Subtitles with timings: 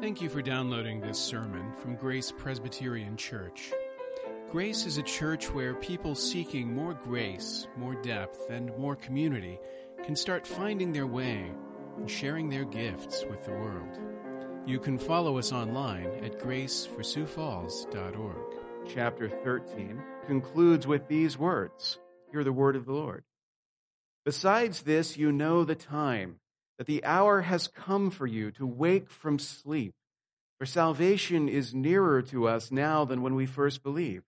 [0.00, 3.72] Thank you for downloading this sermon from Grace Presbyterian Church.
[4.52, 9.58] Grace is a church where people seeking more grace, more depth, and more community
[10.04, 11.50] can start finding their way
[11.96, 13.98] and sharing their gifts with the world.
[14.66, 18.54] You can follow us online at graceforsiouxfalls.org.
[18.86, 21.98] Chapter 13 concludes with these words
[22.30, 23.24] Hear the word of the Lord.
[24.26, 26.40] Besides this, you know the time
[26.78, 29.94] that the hour has come for you to wake from sleep.
[30.58, 34.24] For salvation is nearer to us now than when we first believed.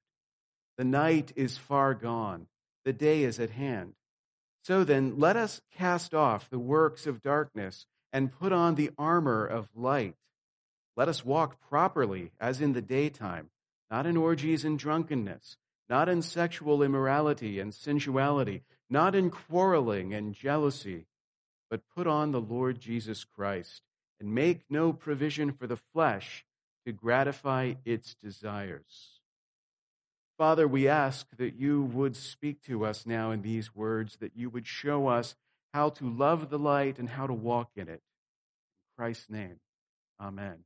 [0.77, 2.47] The night is far gone,
[2.85, 3.95] the day is at hand.
[4.63, 9.47] So then, let us cast off the works of darkness and put on the armor
[9.47, 10.15] of light.
[10.97, 13.51] Let us walk properly as in the daytime,
[13.91, 15.57] not in orgies and drunkenness,
[15.89, 21.07] not in sexual immorality and sensuality, not in quarreling and jealousy
[21.71, 23.83] but put on the Lord Jesus Christ
[24.21, 26.45] and make no provision for the flesh
[26.87, 29.21] to gratify its desires.
[30.37, 34.49] Father, we ask that you would speak to us now in these words, that you
[34.49, 35.35] would show us
[35.75, 38.01] how to love the light and how to walk in it.
[38.01, 38.01] In
[38.97, 39.61] Christ's name,
[40.21, 40.65] amen.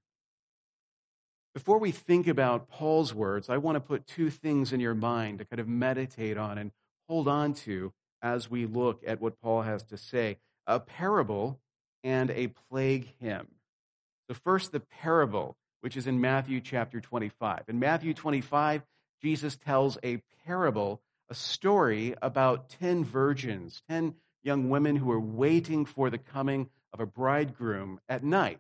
[1.55, 5.39] Before we think about Paul's words, I want to put two things in your mind
[5.39, 6.71] to kind of meditate on and
[7.09, 11.61] hold on to as we look at what Paul has to say a parable
[12.05, 13.49] and a plague hymn.
[14.29, 17.65] So, first, the parable, which is in Matthew chapter 25.
[17.69, 18.83] In Matthew 25,
[19.23, 25.85] Jesus tells a parable, a story about 10 virgins, 10 young women who are waiting
[25.85, 28.59] for the coming of a bridegroom at night.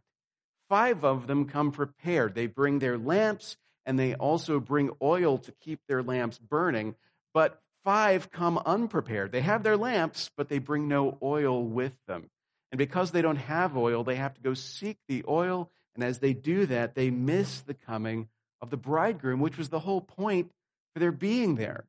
[0.68, 2.34] Five of them come prepared.
[2.34, 6.94] They bring their lamps and they also bring oil to keep their lamps burning.
[7.34, 9.32] But Five come unprepared.
[9.32, 12.30] They have their lamps, but they bring no oil with them.
[12.70, 15.70] And because they don't have oil, they have to go seek the oil.
[15.94, 18.28] And as they do that, they miss the coming
[18.60, 20.50] of the bridegroom, which was the whole point
[20.94, 21.84] for their being there.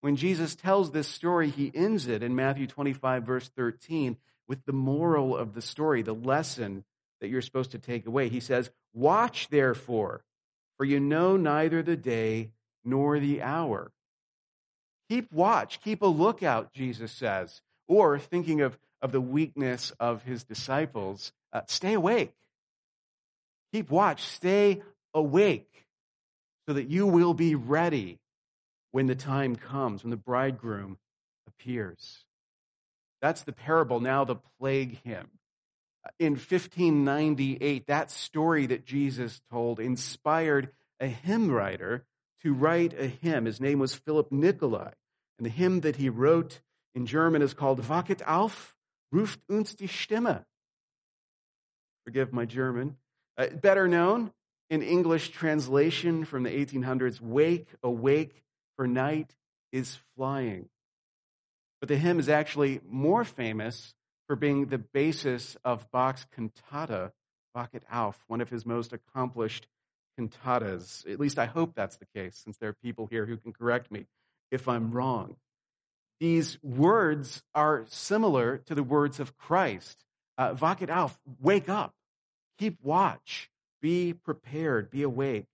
[0.00, 4.16] When Jesus tells this story, he ends it in Matthew 25, verse 13,
[4.48, 6.84] with the moral of the story, the lesson
[7.20, 8.28] that you're supposed to take away.
[8.28, 10.22] He says, Watch therefore,
[10.76, 12.50] for you know neither the day
[12.84, 13.90] nor the hour.
[15.08, 17.62] Keep watch, keep a lookout, Jesus says.
[17.86, 22.34] Or, thinking of, of the weakness of his disciples, uh, stay awake.
[23.72, 24.82] Keep watch, stay
[25.14, 25.86] awake,
[26.66, 28.18] so that you will be ready
[28.92, 30.98] when the time comes, when the bridegroom
[31.46, 32.24] appears.
[33.20, 34.00] That's the parable.
[34.00, 35.28] Now, the plague hymn.
[36.18, 40.70] In 1598, that story that Jesus told inspired
[41.00, 42.04] a hymn writer
[42.42, 43.46] to write a hymn.
[43.46, 44.92] His name was Philip Nicolai.
[45.38, 46.60] And the hymn that he wrote
[46.94, 48.74] in German is called Wachet auf,
[49.14, 50.44] ruft uns die Stimme.
[52.04, 52.96] Forgive my German.
[53.36, 54.32] Uh, better known
[54.70, 58.42] in English translation from the 1800s, Wake, Awake,
[58.76, 59.36] for night
[59.72, 60.68] is flying.
[61.80, 63.94] But the hymn is actually more famous
[64.26, 67.12] for being the basis of Bach's cantata,
[67.56, 69.66] Wachet auf, one of his most accomplished
[70.18, 71.10] cantatas.
[71.10, 73.90] At least I hope that's the case, since there are people here who can correct
[73.90, 74.06] me
[74.50, 75.36] if I'm wrong.
[76.20, 80.04] These words are similar to the words of Christ.
[80.36, 80.54] Uh,
[80.88, 81.94] auf, wake up,
[82.58, 85.46] keep watch, be prepared, be awake.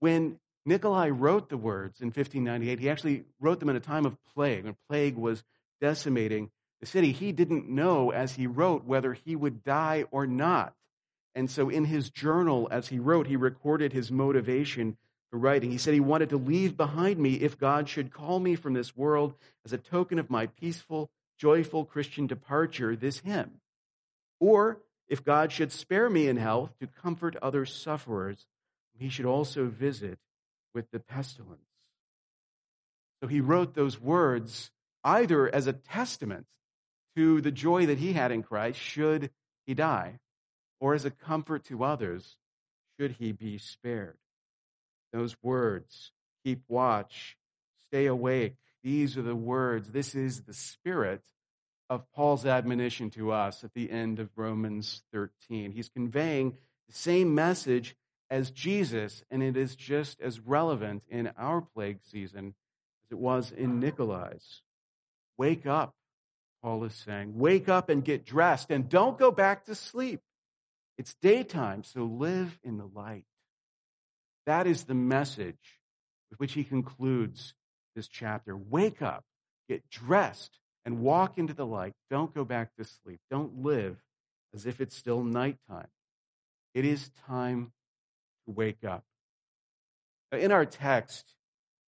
[0.00, 4.16] When Nicolai wrote the words in 1598, he actually wrote them in a time of
[4.34, 5.42] plague, when plague was
[5.80, 6.50] decimating
[6.80, 7.12] the city.
[7.12, 10.74] He didn't know as he wrote whether he would die or not.
[11.40, 14.98] And so in his journal, as he wrote, he recorded his motivation
[15.30, 15.70] for writing.
[15.70, 18.94] He said he wanted to leave behind me if God should call me from this
[18.94, 19.32] world
[19.64, 21.08] as a token of my peaceful,
[21.38, 23.52] joyful Christian departure, this hymn.
[24.38, 28.44] Or if God should spare me in health to comfort other sufferers,
[28.98, 30.18] he should also visit
[30.74, 31.62] with the pestilence.
[33.22, 34.70] So he wrote those words
[35.04, 36.44] either as a testament
[37.16, 39.30] to the joy that he had in Christ should
[39.64, 40.18] he die,
[40.80, 42.36] or as a comfort to others
[42.98, 44.16] should he be spared.
[45.12, 46.12] Those words,
[46.44, 47.36] keep watch,
[47.86, 48.56] stay awake.
[48.82, 49.90] These are the words.
[49.90, 51.22] This is the spirit
[51.88, 55.72] of Paul's admonition to us at the end of Romans 13.
[55.72, 56.54] He's conveying
[56.88, 57.96] the same message
[58.30, 62.54] as Jesus, and it is just as relevant in our plague season
[63.04, 64.62] as it was in Nicolai's.
[65.36, 65.94] Wake up,
[66.62, 67.36] Paul is saying.
[67.36, 70.20] Wake up and get dressed, and don't go back to sleep.
[71.00, 73.24] It's daytime, so live in the light.
[74.44, 75.80] That is the message
[76.28, 77.54] with which he concludes
[77.96, 78.54] this chapter.
[78.54, 79.24] Wake up,
[79.66, 81.94] get dressed, and walk into the light.
[82.10, 83.18] Don't go back to sleep.
[83.30, 83.96] Don't live
[84.52, 85.88] as if it's still nighttime.
[86.74, 87.72] It is time
[88.46, 89.04] to wake up.
[90.32, 91.34] In our text,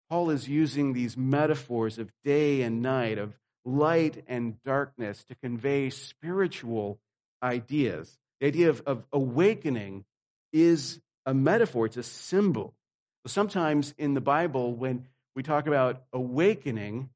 [0.08, 3.34] Paul is using these metaphors of day and night, of
[3.66, 6.98] light and darkness to convey spiritual
[7.42, 8.16] ideas.
[8.42, 10.04] The idea of, of awakening
[10.52, 12.74] is a metaphor, it's a symbol.
[13.24, 15.06] Sometimes in the Bible, when
[15.36, 17.10] we talk about awakening,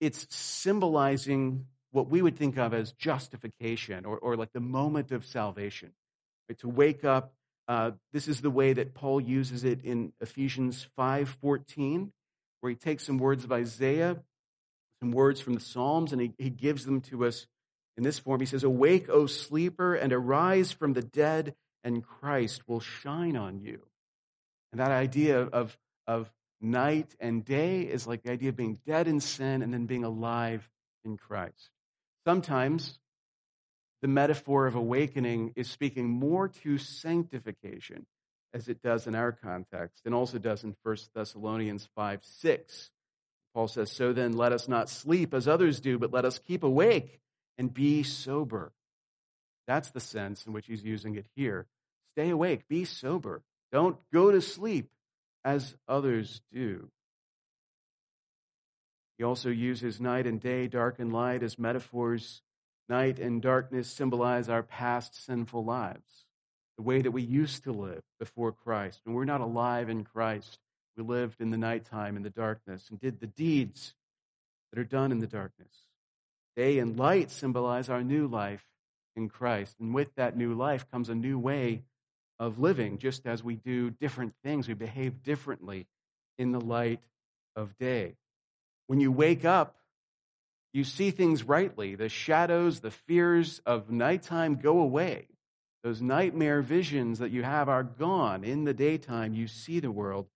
[0.00, 5.26] it's symbolizing what we would think of as justification or, or like the moment of
[5.26, 5.90] salvation.
[6.48, 6.58] Right?
[6.60, 7.32] To wake up,
[7.66, 12.10] uh, this is the way that Paul uses it in Ephesians 5.14,
[12.60, 14.18] where he takes some words of Isaiah,
[15.00, 17.48] some words from the Psalms, and he, he gives them to us
[17.96, 18.40] in this form.
[18.40, 23.60] He says, Awake, O sleeper, and arise from the dead, and Christ will shine on
[23.60, 23.80] you.
[24.72, 25.76] And that idea of,
[26.06, 29.86] of night and day is like the idea of being dead in sin and then
[29.86, 30.68] being alive
[31.04, 31.70] in Christ.
[32.26, 32.98] Sometimes
[34.02, 38.06] the metaphor of awakening is speaking more to sanctification,
[38.52, 42.90] as it does in our context, and also does in 1 Thessalonians 5 6.
[43.54, 46.64] Paul says, So then let us not sleep as others do, but let us keep
[46.64, 47.20] awake
[47.58, 48.72] and be sober.
[49.66, 51.66] That's the sense in which he's using it here.
[52.10, 53.42] Stay awake, be sober.
[53.72, 54.90] Don't go to sleep
[55.44, 56.90] as others do.
[59.18, 62.42] He also uses night and day, dark and light as metaphors.
[62.88, 66.26] Night and darkness symbolize our past sinful lives,
[66.76, 69.00] the way that we used to live before Christ.
[69.04, 70.58] When we're not alive in Christ,
[70.96, 73.94] we lived in the nighttime in the darkness and did the deeds
[74.70, 75.72] that are done in the darkness.
[76.56, 78.64] Day and light symbolize our new life
[79.16, 79.76] in Christ.
[79.80, 81.82] And with that new life comes a new way
[82.38, 84.68] of living, just as we do different things.
[84.68, 85.86] We behave differently
[86.38, 87.00] in the light
[87.56, 88.16] of day.
[88.86, 89.76] When you wake up,
[90.72, 91.94] you see things rightly.
[91.94, 95.28] The shadows, the fears of nighttime go away.
[95.84, 98.42] Those nightmare visions that you have are gone.
[98.42, 100.26] In the daytime, you see the world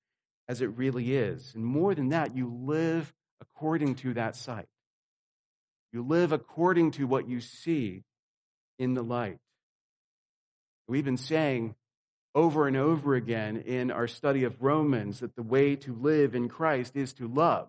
[0.49, 1.53] as it really is.
[1.55, 4.69] And more than that, you live according to that sight.
[5.93, 8.05] You live according to what you see
[8.79, 9.39] in the light.
[10.87, 11.75] We've been saying
[12.35, 16.49] over and over again in our study of Romans that the way to live in
[16.49, 17.69] Christ is to love.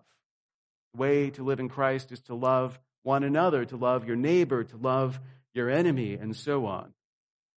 [0.94, 4.64] The way to live in Christ is to love one another, to love your neighbor,
[4.64, 5.18] to love
[5.54, 6.92] your enemy, and so on.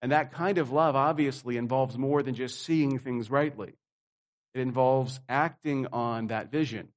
[0.01, 3.73] And that kind of love obviously involves more than just seeing things rightly.
[4.53, 6.89] It involves acting on that vision.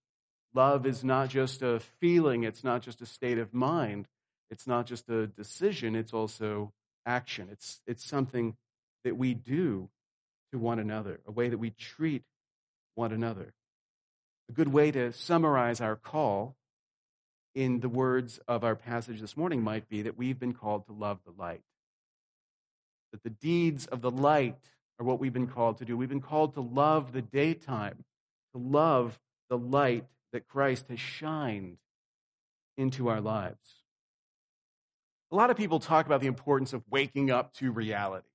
[0.56, 4.08] Love is not just a feeling, it's not just a state of mind,
[4.50, 6.72] it's not just a decision, it's also
[7.04, 7.48] action.
[7.52, 8.56] It's, it's something
[9.04, 9.90] that we do
[10.52, 12.22] to one another, a way that we treat
[12.94, 13.52] one another.
[14.48, 16.56] A good way to summarize our call
[17.54, 20.92] in the words of our passage this morning might be that we've been called to
[20.94, 21.64] love the light.
[23.12, 24.56] That the deeds of the light
[24.98, 25.98] are what we've been called to do.
[25.98, 28.04] We've been called to love the daytime,
[28.54, 29.20] to love
[29.50, 31.78] the light that Christ has shined
[32.76, 33.56] into our lives.
[35.32, 38.28] A lot of people talk about the importance of waking up to reality.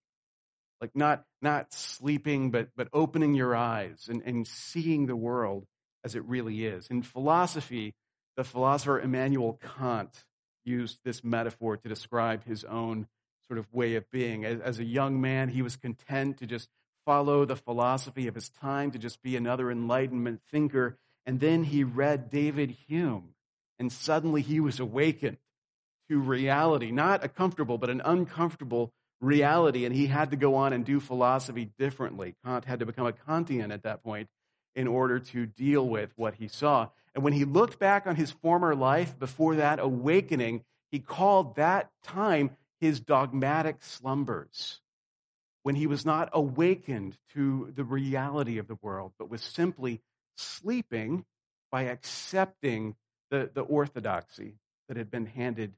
[0.81, 5.68] Like not, not sleeping, but, but opening your eyes and, and seeing the world
[6.03, 6.88] as it really is.
[6.88, 7.94] In philosophy,
[8.36, 10.25] the philosopher Immanuel Kant
[10.65, 13.06] used this metaphor to describe his own
[13.45, 14.44] sort of way of being.
[14.44, 16.67] As, as, a young man, he was content to just
[17.05, 20.98] follow the philosophy of his time, to just be another Enlightenment thinker.
[21.25, 23.36] And then he read David Hume,
[23.80, 25.38] and suddenly he was awakened
[26.10, 29.86] to reality, not a comfortable, but an uncomfortable reality.
[29.86, 32.36] And he had to go on and do philosophy differently.
[32.44, 34.30] Kant had to become a Kantian at that point
[34.75, 36.88] in order to deal with what he saw.
[37.13, 41.92] And when he looked back on his former life before that awakening, he called that
[42.04, 44.82] time his dogmatic slumbers,
[45.63, 50.01] when he was not awakened to the reality of the world, but was simply
[50.41, 51.25] sleeping
[51.71, 52.95] by accepting
[53.29, 54.55] the, the orthodoxy
[54.88, 55.74] that had been handed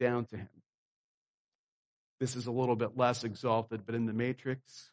[0.00, 0.48] down to him.
[2.18, 4.90] This is a little bit less exalted, but in the Matrix,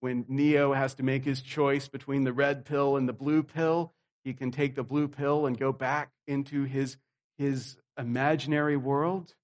[0.00, 3.92] when Neo has to make his choice between the red pill and the blue pill,
[4.24, 6.96] he can take the blue pill and go back into his,
[7.38, 9.34] his imaginary world,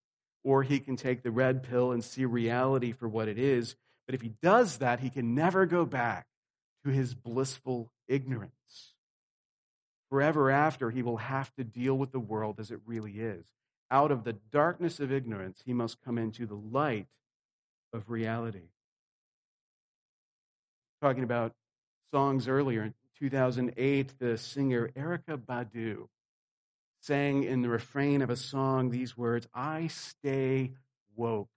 [0.42, 3.76] or he can take the red pill and see reality for what it is.
[4.06, 6.26] But if he does that, he can never go back
[6.84, 8.94] to his blissful ignorance.
[10.10, 13.44] Forever after, he will have to deal with the world as it really is.
[13.90, 17.06] Out of the darkness of ignorance, he must come into the light
[17.92, 18.68] of reality
[21.00, 21.52] talking about
[22.10, 22.82] songs earlier.
[22.82, 26.08] In 2008, the singer Erykah Badu
[27.00, 30.72] sang in the refrain of a song these words I stay
[31.14, 31.48] woke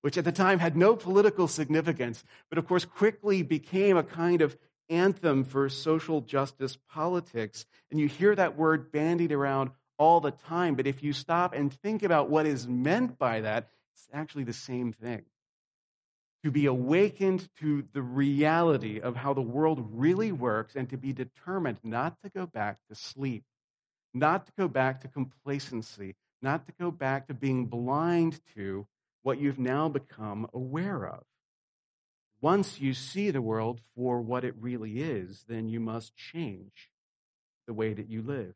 [0.00, 4.40] which at the time had no political significance, but of course quickly became a kind
[4.40, 4.56] of
[4.88, 7.66] anthem for social justice politics.
[7.90, 11.72] And you hear that word bandied around all the time, but if you stop and
[11.72, 15.22] think about what is meant by that, it's actually the same thing.
[16.44, 21.12] To be awakened to the reality of how the world really works and to be
[21.12, 23.42] determined not to go back to sleep,
[24.14, 28.86] not to go back to complacency, not to go back to being blind to
[29.22, 31.24] what you've now become aware of.
[32.40, 36.90] Once you see the world for what it really is, then you must change
[37.66, 38.54] the way that you live.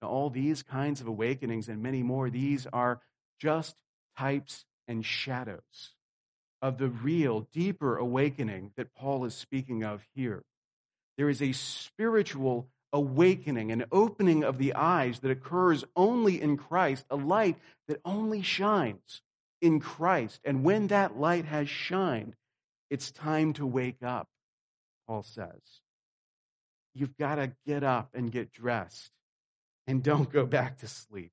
[0.00, 3.00] Now, all these kinds of awakenings and many more, these are
[3.40, 3.82] just
[4.16, 5.94] types and shadows
[6.62, 10.44] of the real, deeper awakening that Paul is speaking of here.
[11.16, 17.04] There is a spiritual awakening, an opening of the eyes that occurs only in Christ,
[17.10, 17.56] a light
[17.88, 19.22] that only shines
[19.60, 20.40] in Christ.
[20.44, 22.34] And when that light has shined,
[22.90, 24.28] it's time to wake up,
[25.06, 25.82] Paul says.
[26.94, 29.10] You've got to get up and get dressed
[29.86, 31.32] and don't go back to sleep.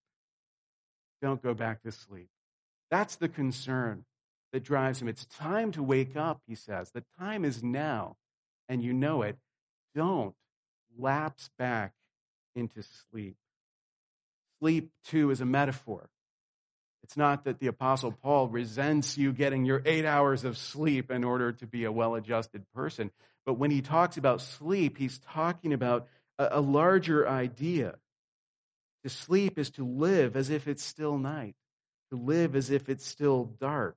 [1.22, 2.30] Don't go back to sleep.
[2.92, 4.06] That's the concern
[4.54, 5.08] that drives him.
[5.08, 6.92] It's time to wake up, he says.
[6.92, 8.16] The time is now,
[8.70, 9.38] and you know it.
[9.96, 10.36] Don't
[10.98, 11.94] lapse back
[12.56, 13.36] into sleep.
[14.60, 16.10] Sleep, too, is a metaphor.
[17.06, 21.24] It's not that the Apostle Paul resents you getting your eight hours of sleep in
[21.24, 23.12] order to be a well adjusted person.
[23.46, 26.08] But when he talks about sleep, he's talking about
[26.40, 27.98] a, larger idea.
[29.04, 31.54] To sleep is to live as if it's still night,
[32.10, 33.96] to live as if it's still dark.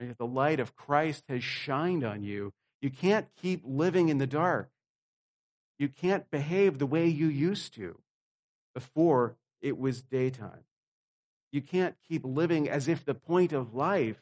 [0.00, 4.26] If the light of Christ has shined on you, you can't keep living in the
[4.26, 4.70] dark.
[5.78, 7.96] You can't behave the way you used to
[8.74, 10.64] before it was daytime.
[11.50, 14.20] You can't keep living as if the point of life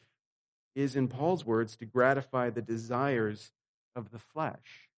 [0.75, 3.51] is, in Paul's words, to gratify the desires
[3.95, 4.89] of the flesh.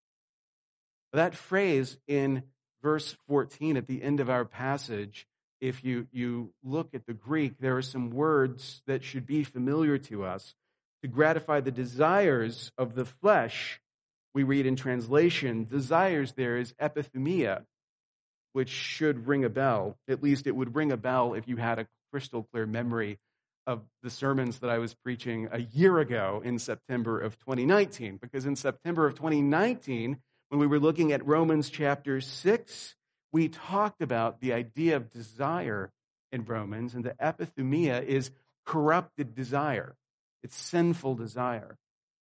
[1.13, 2.43] That phrase in
[2.83, 5.27] verse 14 at the end of our passage,
[5.61, 9.99] if you, you look at the Greek, there are some words that should be familiar
[9.99, 10.55] to us.
[11.03, 13.81] To gratify the desires of the flesh
[14.35, 17.65] we read in translation, desires there is epithumia,
[18.53, 19.97] which should ring a bell.
[20.09, 23.19] At least it would ring a bell if you had a crystal clear memory
[23.67, 28.17] of the sermons that I was preaching a year ago in September of 2019.
[28.17, 32.95] Because in September of 2019, when we were looking at Romans chapter 6,
[33.33, 35.91] we talked about the idea of desire
[36.33, 38.31] in Romans, and the epithumia is
[38.65, 39.97] corrupted desire.
[40.43, 41.77] It's sinful desire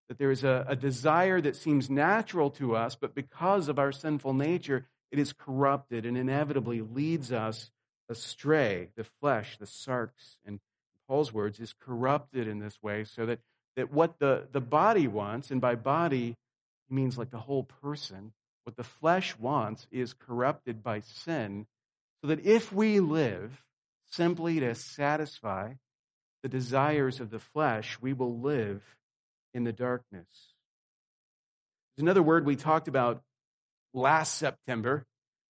[0.09, 3.91] that there is a, a desire that seems natural to us, but because of our
[3.91, 7.71] sinful nature, it is corrupted and inevitably leads us
[8.09, 8.89] astray.
[8.95, 10.59] The flesh, the sarx, in
[11.07, 13.39] Paul's words, is corrupted in this way so that,
[13.75, 16.35] that what the, the body wants, and by body
[16.89, 18.33] means like the whole person,
[18.63, 21.67] what the flesh wants is corrupted by sin,
[22.21, 23.63] so that if we live
[24.09, 25.73] simply to satisfy
[26.43, 28.81] the desires of the flesh, we will live
[29.53, 30.27] in the darkness.
[31.95, 33.21] There's another word we talked about
[33.93, 35.05] last September.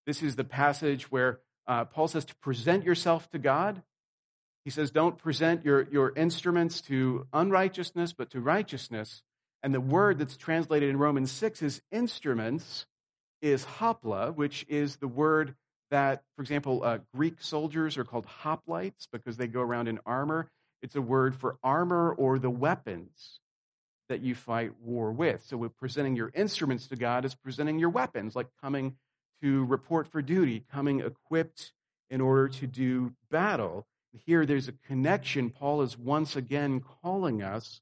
[0.06, 3.84] This is the passage where uh, Paul says to present yourself to God.
[4.64, 9.24] He says, don't present your, your instruments to unrighteousness, but to righteousness.
[9.64, 12.86] And the word that's translated in Romans 6 is instruments,
[13.42, 15.56] is hopla, which is the word
[15.90, 20.50] that, for example, uh, Greek soldiers are called hoplites because they go around in armor.
[20.82, 23.40] It's a word for armor or the weapons
[24.10, 25.44] that you fight war with.
[25.46, 28.96] So, presenting your instruments to God is presenting your weapons, like coming
[29.42, 31.74] to report for duty, coming equipped
[32.10, 33.86] in order to do battle.
[34.26, 35.50] Here, there's a connection.
[35.50, 37.82] Paul is once again calling us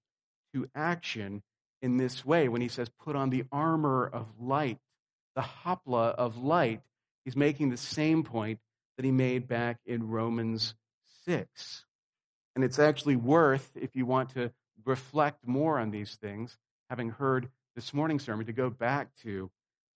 [0.54, 1.44] to action
[1.82, 4.80] in this way when he says, put on the armor of light,
[5.36, 6.82] the hopla of light.
[7.24, 8.60] He's making the same point
[8.98, 10.76] that he made back in Romans
[11.26, 11.86] 6.
[12.56, 14.52] And it's actually worth, if you want to
[14.86, 16.58] reflect more on these things,
[16.90, 19.52] having heard this morning's sermon, to go back to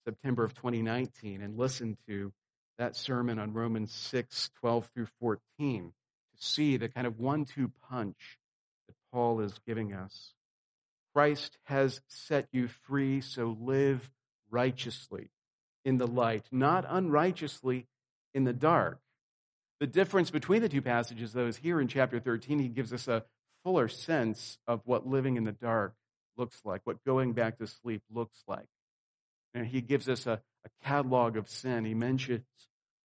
[0.09, 2.33] September of 2019 and listen to
[2.79, 5.93] that sermon on Romans 6, 12 through 14,
[6.35, 8.39] to see the kind of one two punch
[8.87, 10.33] that Paul is giving us.
[11.13, 14.09] Christ has set you free, so live
[14.49, 15.29] righteously
[15.85, 17.85] in the light, not unrighteously
[18.33, 18.99] in the dark.
[19.79, 23.07] The difference between the two passages, though, is here in chapter 13, he gives us
[23.07, 23.25] a
[23.63, 25.93] fuller sense of what living in the dark
[26.35, 28.65] looks like, what going back to sleep looks like.
[29.53, 31.85] And he gives us a, a catalog of sin.
[31.85, 32.43] He mentions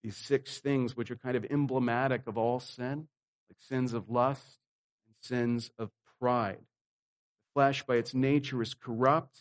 [0.03, 3.09] these six things which are kind of emblematic of all sin,
[3.49, 4.59] like sins of lust,
[5.07, 6.59] and sins of pride.
[6.59, 9.39] The flesh, by its nature, is corrupt,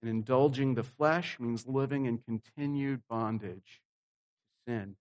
[0.00, 3.82] and indulging the flesh means living in continued bondage
[4.66, 4.96] to sin.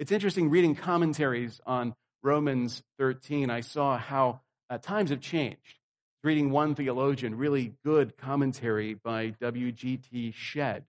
[0.00, 3.50] It's interesting reading commentaries on Romans 13.
[3.50, 5.79] I saw how uh, times have changed.
[6.22, 10.32] Reading one theologian, really good commentary by W.G.T.
[10.32, 10.84] Shedd,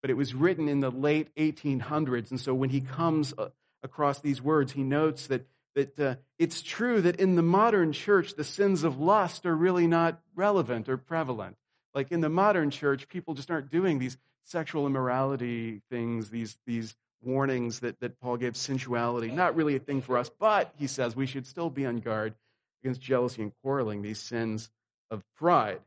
[0.00, 2.30] but it was written in the late 1800s.
[2.30, 3.50] And so when he comes uh,
[3.84, 5.46] across these words, he notes that,
[5.76, 9.86] that uh, it's true that in the modern church, the sins of lust are really
[9.86, 11.56] not relevant or prevalent.
[11.94, 16.96] Like in the modern church, people just aren't doing these sexual immorality things, these, these
[17.22, 21.14] warnings that, that Paul gives, sensuality, not really a thing for us, but he says
[21.14, 22.34] we should still be on guard
[22.82, 24.70] against jealousy and quarreling, these sins
[25.10, 25.80] of pride.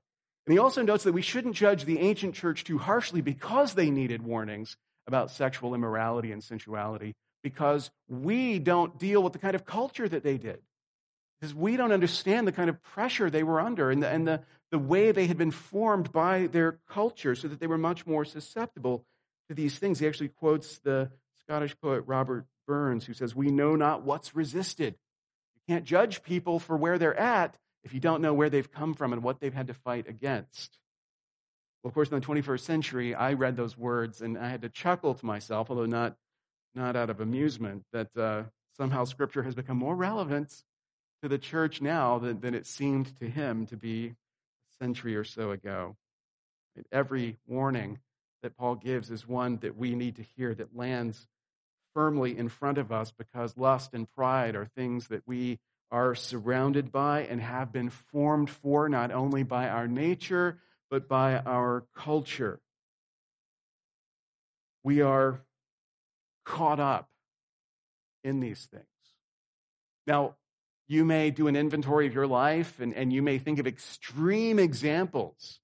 [0.46, 3.90] And he also notes that we shouldn't judge the ancient church too harshly because they
[3.90, 9.66] needed warnings about sexual immorality and sensuality, because we don't deal with the kind of
[9.66, 10.60] culture that they did.
[11.40, 14.42] Because we don't understand the kind of pressure they were under and the, and the,
[14.72, 18.26] the way they had been formed by their culture so that they were much more
[18.26, 19.06] susceptible
[19.50, 20.00] to these things.
[20.00, 21.12] He actually quotes the
[21.42, 24.96] Scottish poet Robert Burns, who says, We know not what's resisted.
[25.68, 29.14] Can't judge people for where they're at if you don't know where they've come from
[29.14, 30.78] and what they've had to fight against.
[31.84, 34.70] Well, of course, in the 21st century, I read those words and I had to
[34.70, 36.16] chuckle to myself, although not,
[36.74, 38.44] not out of amusement, that uh,
[38.76, 40.64] somehow Scripture has become more relevant
[41.22, 45.24] to the church now than, than it seemed to him to be a century or
[45.24, 45.96] so ago.
[46.92, 48.00] Every warning
[48.42, 51.28] that Paul gives is one that we need to hear that lands
[51.96, 55.60] firmly in front of us because lust and pride are things that we
[55.90, 60.60] are surrounded by and have been formed for, not only by our nature,
[60.92, 62.60] but by our culture.
[64.84, 65.42] We are
[66.44, 67.10] caught up
[68.24, 68.86] in these things.
[70.06, 70.36] Now,
[70.88, 74.60] you may do an inventory of your life and, and you may think of extreme
[74.60, 75.60] examples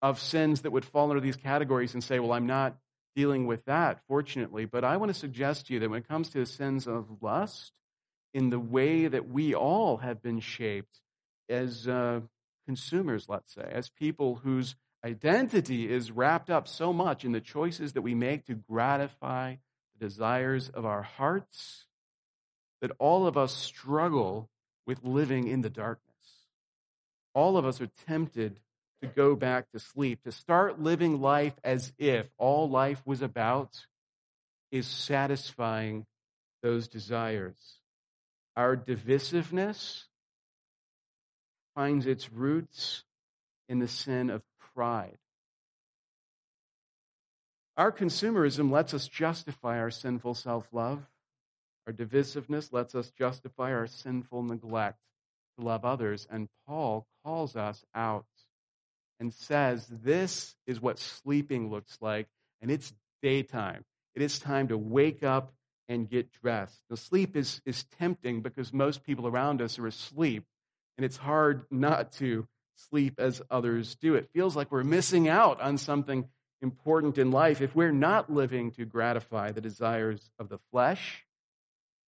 [0.00, 2.76] of sins that would fall under these categories and say, well, I'm not
[3.16, 4.66] dealing with that, fortunately.
[4.66, 7.22] But I want to suggest to you that when it comes to the sins of
[7.22, 7.72] lust,
[8.34, 11.00] in the way that we all have been shaped
[11.48, 12.20] as uh,
[12.66, 17.94] consumers, let's say, as people whose identity is wrapped up so much in the choices
[17.94, 19.56] that we make to gratify
[19.98, 21.86] the desires of our hearts,
[22.82, 24.50] that all of us struggle
[24.86, 26.04] with living in the darkness.
[27.34, 28.60] All of us are tempted
[29.02, 33.86] to go back to sleep, to start living life as if all life was about
[34.70, 36.06] is satisfying
[36.62, 37.80] those desires.
[38.56, 40.04] Our divisiveness
[41.74, 43.04] finds its roots
[43.68, 44.42] in the sin of
[44.74, 45.18] pride.
[47.76, 51.06] Our consumerism lets us justify our sinful self love.
[51.86, 54.98] Our divisiveness lets us justify our sinful neglect
[55.58, 56.26] to love others.
[56.30, 58.24] And Paul calls us out
[59.20, 62.26] and says, This is what sleeping looks like,
[62.60, 63.84] and it's daytime.
[64.14, 65.52] It is time to wake up
[65.88, 66.80] and get dressed.
[66.88, 70.44] The sleep is, is tempting because most people around us are asleep,
[70.96, 74.14] and it's hard not to sleep as others do.
[74.14, 76.28] It feels like we're missing out on something
[76.62, 81.24] important in life if we're not living to gratify the desires of the flesh.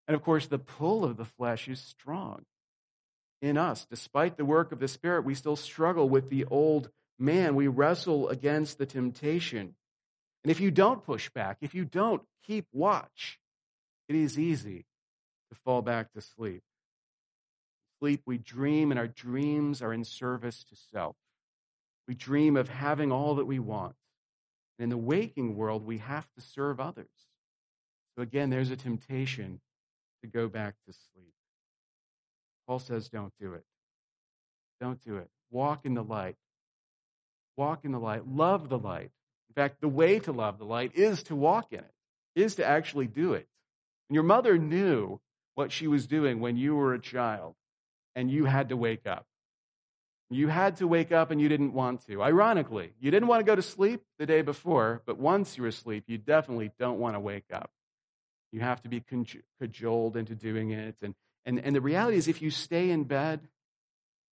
[0.07, 2.43] And of course, the pull of the flesh is strong
[3.41, 3.85] in us.
[3.89, 8.29] Despite the work of the Spirit, we still struggle with the old man, we wrestle
[8.29, 9.75] against the temptation.
[10.43, 13.39] And if you don't push back, if you don't keep watch,
[14.07, 14.85] it is easy
[15.49, 16.63] to fall back to sleep.
[17.99, 21.17] Sleep, we dream, and our dreams are in service to self.
[22.07, 23.95] We dream of having all that we want.
[24.77, 27.07] And in the waking world, we have to serve others.
[28.15, 29.59] So again, there's a temptation
[30.21, 31.33] to go back to sleep.
[32.65, 33.65] Paul says, don't do it.
[34.79, 35.29] Don't do it.
[35.51, 36.37] Walk in the light.
[37.59, 38.25] Walk in the light.
[38.25, 39.11] Love the light.
[39.49, 41.93] In fact, the way to love the light is to walk in it,
[42.33, 43.49] is to actually do it.
[44.07, 45.19] And your mother knew
[45.55, 47.55] what she was doing when you were a child
[48.15, 49.25] and you had to wake up.
[50.29, 52.23] You had to wake up and you didn't want to.
[52.23, 56.05] Ironically, you didn't want to go to sleep the day before, but once you're asleep,
[56.07, 57.71] you definitely don't want to wake up.
[58.53, 59.03] You have to be
[59.59, 60.95] cajoled into doing it.
[61.01, 61.13] And,
[61.45, 63.41] and, and the reality is, if you stay in bed,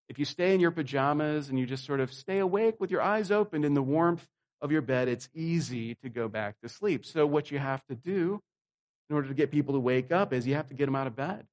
[0.10, 3.02] if you stay in your pajamas and you just sort of stay awake with your
[3.02, 4.26] eyes open in the warmth
[4.62, 7.06] of your bed, it's easy to go back to sleep.
[7.06, 8.42] So, what you have to do
[9.10, 11.08] in order to get people to wake up is you have to get them out
[11.08, 11.46] of bed.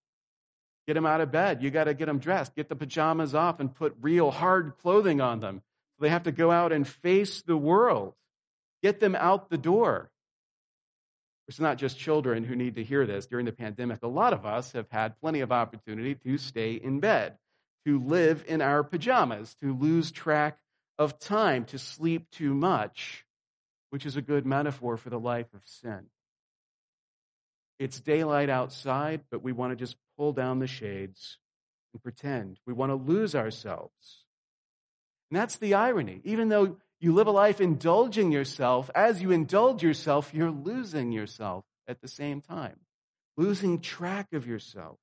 [0.87, 1.63] Get them out of bed.
[1.63, 2.55] You got to get them dressed.
[2.55, 5.63] Get the pajamas off and put real hard clothing on them.
[5.97, 8.15] So they have to go out and face the world.
[8.83, 10.11] Get them out the door.
[11.49, 14.03] It's not just children who need to hear this during the pandemic.
[14.03, 17.37] A lot of us have had plenty of opportunity to stay in bed
[17.87, 20.59] to live in our pajamas, to lose track
[20.99, 23.25] of time, to sleep too much,
[23.91, 26.07] which is a good metaphor for the life of sin.
[27.79, 31.39] It's daylight outside, but we want to just pull down the shades
[31.93, 32.59] and pretend.
[32.67, 34.25] We want to lose ourselves.
[35.31, 36.21] And that's the irony.
[36.25, 41.65] Even though you live a life indulging yourself, as you indulge yourself, you're losing yourself
[41.89, 42.77] at the same time,
[43.37, 44.99] losing track of yourself.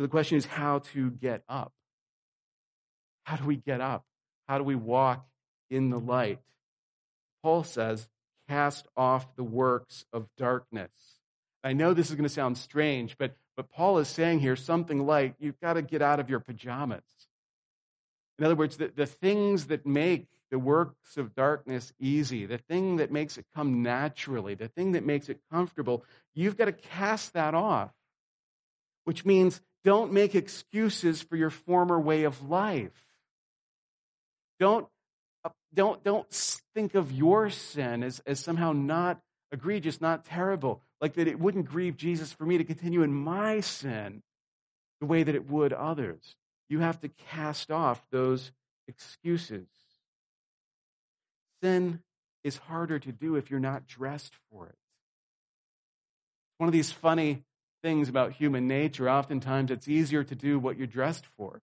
[0.00, 1.74] So the question is how to get up.
[3.24, 4.06] How do we get up?
[4.48, 5.28] How do we walk
[5.68, 6.38] in the light?
[7.42, 8.08] Paul says,
[8.48, 10.90] cast off the works of darkness.
[11.62, 15.04] I know this is going to sound strange, but, but Paul is saying here something
[15.04, 17.04] like, you've got to get out of your pajamas.
[18.38, 22.96] In other words, the, the things that make the works of darkness easy, the thing
[22.96, 27.34] that makes it come naturally, the thing that makes it comfortable, you've got to cast
[27.34, 27.90] that off.
[29.04, 32.92] Which means don't make excuses for your former way of life.
[34.58, 34.86] Don't,
[35.44, 36.30] uh, don't, don't
[36.74, 39.20] think of your sin as, as somehow not
[39.52, 43.60] egregious, not terrible, like that it wouldn't grieve Jesus for me to continue in my
[43.60, 44.22] sin
[45.00, 46.36] the way that it would others.
[46.68, 48.52] You have to cast off those
[48.86, 49.66] excuses.
[51.62, 52.00] Sin
[52.44, 54.76] is harder to do if you're not dressed for it.
[56.58, 57.44] One of these funny
[57.82, 61.60] things about human nature, oftentimes it's easier to do what you're dressed for.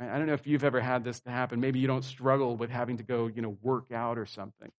[0.00, 1.60] I don't know if you've ever had this to happen.
[1.60, 4.70] Maybe you don't struggle with having to go, you know, work out or something.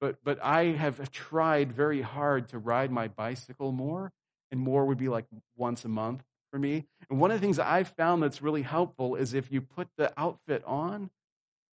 [0.00, 4.12] But, but I have tried very hard to ride my bicycle more,
[4.50, 6.86] and more would be like once a month for me.
[7.08, 10.12] And one of the things I've found that's really helpful is if you put the
[10.16, 11.10] outfit on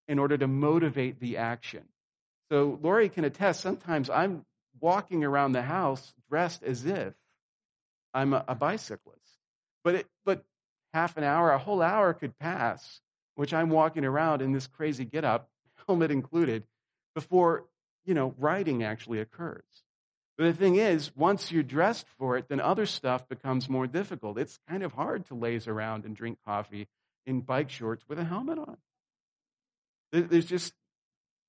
[0.08, 1.84] in order to motivate the action.
[2.52, 4.46] So Lori can attest, sometimes I'm
[4.80, 7.14] walking around the house dressed as if
[8.14, 9.20] I'm a, a bicyclist.
[9.84, 10.44] But, it, but
[10.94, 13.02] half an hour, a whole hour could pass,
[13.36, 15.50] which I'm walking around in this crazy getup,
[15.88, 16.64] helmet included,
[17.16, 17.66] before,
[18.06, 19.64] you know, riding actually occurs.
[20.38, 24.40] But the thing is, once you're dressed for it, then other stuff becomes more difficult.
[24.40, 26.88] It's kind of hard to laze around and drink coffee
[27.26, 28.78] in bike shorts with a helmet on.
[30.12, 30.74] There's just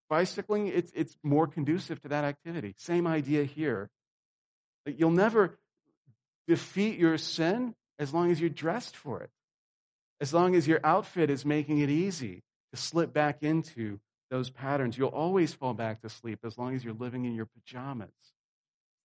[0.09, 2.75] bicycling, it's, it's more conducive to that activity.
[2.77, 3.89] Same idea here.
[4.85, 5.59] You'll never
[6.47, 9.31] defeat your sin as long as you're dressed for it,
[10.21, 14.01] as long as your outfit is making it easy to slip back into
[14.31, 14.97] those patterns.
[14.97, 18.11] You'll always fall back to sleep as long as you're living in your pajamas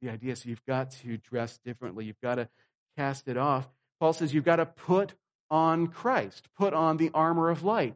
[0.01, 0.33] the idea.
[0.33, 2.05] is you've got to dress differently.
[2.05, 2.49] You've got to
[2.97, 3.67] cast it off.
[3.99, 5.13] Paul says you've got to put
[5.49, 7.95] on Christ, put on the armor of light.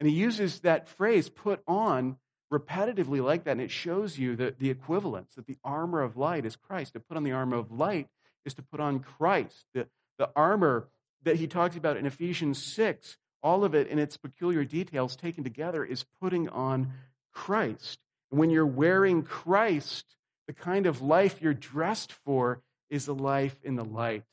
[0.00, 2.16] And he uses that phrase, put on,
[2.52, 3.52] repetitively like that.
[3.52, 6.94] And it shows you the, the equivalence that the armor of light is Christ.
[6.94, 8.08] To put on the armor of light
[8.44, 9.64] is to put on Christ.
[9.74, 10.88] The, the armor
[11.24, 15.44] that he talks about in Ephesians 6, all of it in its peculiar details taken
[15.44, 16.92] together, is putting on
[17.32, 17.98] Christ.
[18.30, 23.56] And when you're wearing Christ, the kind of life you're dressed for is a life
[23.62, 24.24] in the light,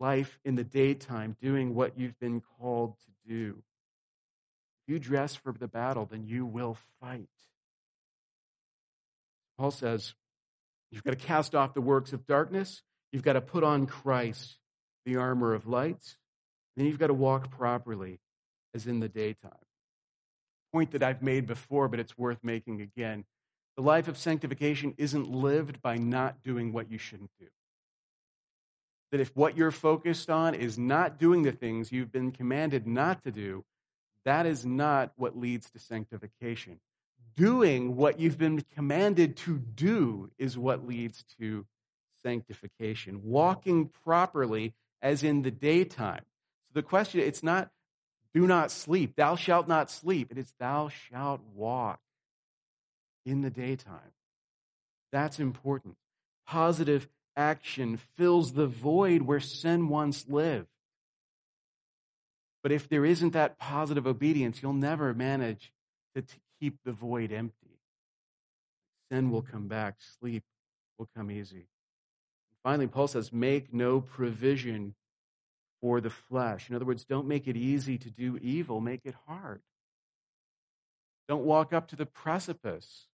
[0.00, 3.62] life in the daytime, doing what you've been called to do.
[4.86, 7.28] If you dress for the battle, then you will fight.
[9.58, 10.14] Paul says,
[10.90, 12.82] You've got to cast off the works of darkness.
[13.12, 14.56] You've got to put on Christ,
[15.04, 16.16] the armor of light.
[16.76, 18.20] Then you've got to walk properly
[18.74, 19.52] as in the daytime.
[20.72, 23.24] Point that I've made before, but it's worth making again.
[23.76, 27.46] The life of sanctification isn't lived by not doing what you shouldn't do.
[29.12, 33.22] That if what you're focused on is not doing the things you've been commanded not
[33.24, 33.64] to do,
[34.24, 36.80] that is not what leads to sanctification.
[37.36, 41.64] Doing what you've been commanded to do is what leads to
[42.26, 43.20] sanctification.
[43.22, 46.24] Walking properly as in the daytime.
[46.66, 47.70] So the question, it's not
[48.34, 50.30] do not sleep, thou shalt not sleep.
[50.30, 52.00] It is thou shalt walk
[53.24, 54.12] in the daytime.
[55.12, 55.94] That's important.
[56.46, 60.68] Positive action fills the void where sin once lived.
[62.62, 65.72] But if there isn't that positive obedience, you'll never manage
[66.14, 67.78] to t- keep the void empty.
[69.10, 70.42] Sin will come back, sleep
[70.98, 71.68] will come easy.
[72.66, 74.96] Finally, Paul says, make no provision
[75.80, 76.68] for the flesh.
[76.68, 79.62] In other words, don't make it easy to do evil, make it hard.
[81.28, 83.06] Don't walk up to the precipice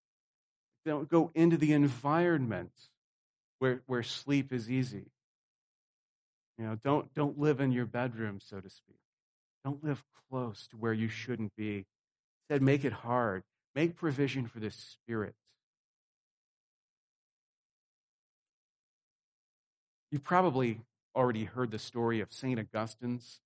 [0.85, 2.73] don't go into the environment
[3.59, 5.11] where, where sleep is easy.
[6.59, 8.97] You know, don't, don't live in your bedroom, so to speak.
[9.67, 11.85] Don't live close to where you shouldn't be.
[12.49, 13.43] Instead, make it hard.
[13.75, 15.35] Make provision for the Spirit.
[20.13, 20.79] You've probably
[21.17, 22.61] already heard the story of St.
[22.61, 23.41] Augustine's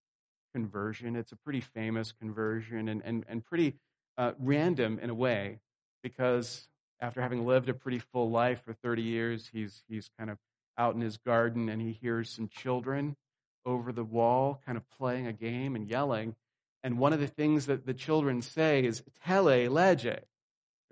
[0.53, 1.15] conversion.
[1.15, 3.75] It's a pretty famous conversion and, and, and pretty
[4.19, 5.61] uh, random in a way
[6.03, 6.67] because
[7.01, 10.39] after having lived a pretty full life for 30 years, he's, he's kind of
[10.77, 13.17] out in his garden and he hears some children
[13.65, 16.35] over the wall kind of playing a game and yelling.
[16.83, 20.03] And one of the things that the children say is tolle lege.
[20.03, 20.25] They're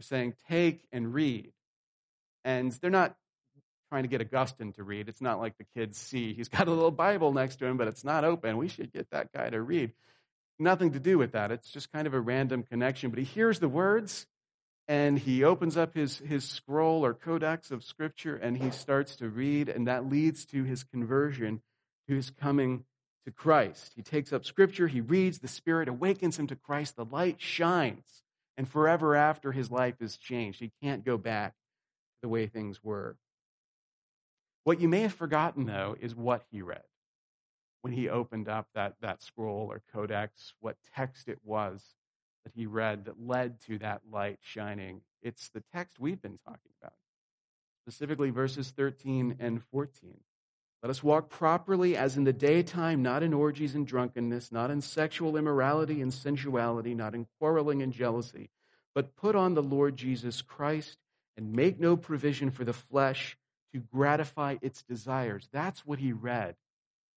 [0.01, 1.51] saying take and read.
[2.45, 3.17] And they're not
[3.95, 5.09] trying to get Augustine to read.
[5.09, 7.87] It's not like the kids see he's got a little Bible next to him, but
[7.87, 8.57] it's not open.
[8.57, 9.93] We should get that guy to read.
[10.59, 11.53] Nothing to do with that.
[11.53, 13.11] It's just kind of a random connection.
[13.11, 14.27] But he hears the words
[14.89, 19.29] and he opens up his, his scroll or codex of scripture and he starts to
[19.29, 21.63] read, and that leads to his conversion,
[22.09, 22.87] to his coming
[23.27, 23.93] to Christ.
[23.95, 28.25] He takes up scripture, he reads, the Spirit awakens him to Christ, the light shines,
[28.59, 30.59] and forever after his life is changed.
[30.59, 31.55] He can't go back
[32.23, 33.17] the way things were.
[34.65, 36.83] What you may have forgotten, though, is what he read
[37.83, 41.85] when he opened up that, that scroll or codex, what text it was
[42.45, 45.03] that he read that led to that light shining.
[45.23, 46.95] It's the text we've been talking about,
[47.83, 50.19] specifically verses 13 and 14.
[50.83, 54.81] Let us walk properly as in the daytime, not in orgies and drunkenness, not in
[54.81, 58.49] sexual immorality and sensuality, not in quarreling and jealousy,
[58.95, 60.97] but put on the Lord Jesus Christ
[61.37, 63.37] and make no provision for the flesh
[63.75, 65.49] to gratify its desires.
[65.53, 66.55] That's what he read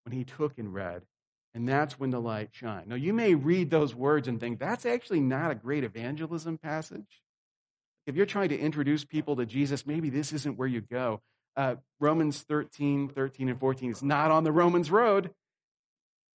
[0.04, 1.04] when he took and read.
[1.54, 2.88] And that's when the light shined.
[2.88, 7.22] Now, you may read those words and think that's actually not a great evangelism passage.
[8.06, 11.22] If you're trying to introduce people to Jesus, maybe this isn't where you go.
[11.56, 15.32] Uh, Romans 13, 13, and 14 is not on the Romans road.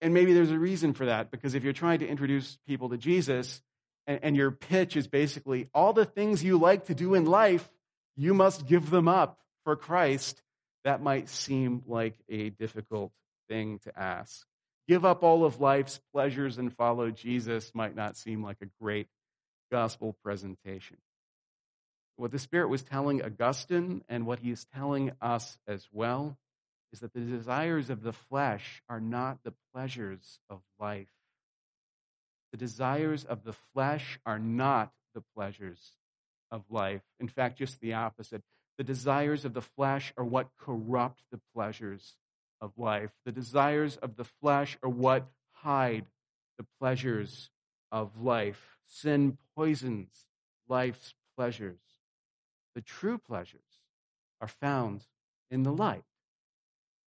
[0.01, 2.97] And maybe there's a reason for that, because if you're trying to introduce people to
[2.97, 3.61] Jesus
[4.07, 7.69] and, and your pitch is basically all the things you like to do in life,
[8.15, 10.41] you must give them up for Christ,
[10.83, 13.11] that might seem like a difficult
[13.47, 14.45] thing to ask.
[14.87, 19.07] Give up all of life's pleasures and follow Jesus might not seem like a great
[19.71, 20.97] gospel presentation.
[22.17, 26.37] What the Spirit was telling Augustine and what he is telling us as well
[26.91, 31.07] is that the desires of the flesh are not the pleasures of life.
[32.51, 35.93] The desires of the flesh are not the pleasures
[36.51, 37.01] of life.
[37.19, 38.43] In fact, just the opposite.
[38.77, 42.15] The desires of the flesh are what corrupt the pleasures
[42.59, 43.11] of life.
[43.25, 46.05] The desires of the flesh are what hide
[46.57, 47.49] the pleasures
[47.91, 48.77] of life.
[48.85, 50.25] Sin poisons
[50.67, 51.79] life's pleasures.
[52.75, 53.81] The true pleasures
[54.39, 55.03] are found
[55.49, 56.05] in the light.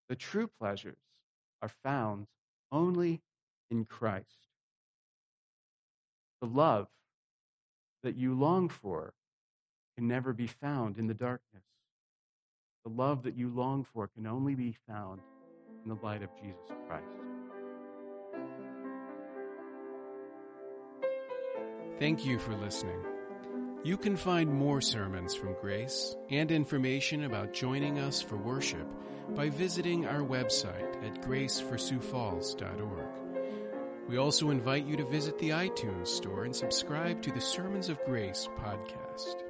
[0.09, 0.99] The true pleasures
[1.63, 2.27] are found
[2.71, 3.23] only
[3.71, 4.49] in Christ.
[6.41, 6.89] The love
[8.03, 9.15] that you long for
[9.97, 11.63] can never be found in the darkness.
[12.85, 15.21] The love that you long for can only be found
[15.83, 17.05] in the light of Jesus Christ.
[21.99, 22.99] Thank you for listening.
[23.85, 28.87] You can find more sermons from Grace and information about joining us for worship
[29.35, 33.07] by visiting our website at graceforsiouxfalls.org.
[34.09, 38.03] We also invite you to visit the iTunes store and subscribe to the Sermons of
[38.05, 39.43] Grace podcast.